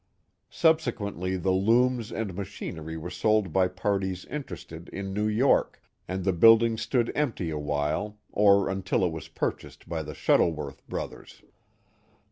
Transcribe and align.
Subsequently 0.49 1.37
the 1.37 1.51
looms 1.51 2.11
and 2.11 2.33
machin 2.33 2.77
ery 2.79 2.97
were 2.97 3.11
sold 3.11 3.53
by 3.53 3.67
parties 3.67 4.25
interested 4.31 4.89
in 4.89 5.13
New 5.13 5.27
York, 5.27 5.79
and 6.07 6.23
the 6.23 6.33
building 6.33 6.75
stood 6.75 7.11
empty 7.13 7.51
awhile, 7.51 8.17
or 8.31 8.67
until 8.67 9.05
it 9.05 9.11
was 9.11 9.27
purchased 9.27 9.87
by 9.87 10.01
the 10.01 10.15
Shuttleworth 10.15 10.81
Brothers. 10.89 11.43